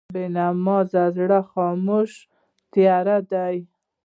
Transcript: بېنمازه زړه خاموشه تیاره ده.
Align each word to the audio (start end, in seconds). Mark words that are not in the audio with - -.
بېنمازه 0.13 1.03
زړه 1.17 1.39
خاموشه 1.51 2.19
تیاره 2.71 3.17
ده. 3.31 3.45